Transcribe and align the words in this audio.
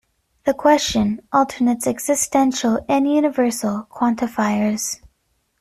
The 0.45 0.55
question 0.55 1.21
alternates 1.31 1.85
existential 1.85 2.83
and 2.89 3.07
universal 3.07 3.87
quantifiers. 3.91 4.99